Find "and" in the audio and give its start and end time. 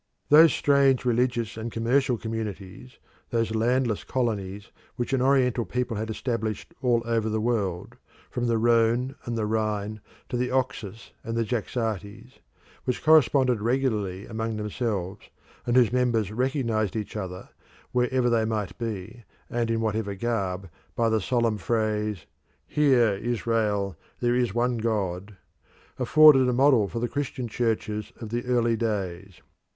1.57-1.71, 9.25-9.37, 11.23-11.37, 15.67-15.75, 19.51-19.69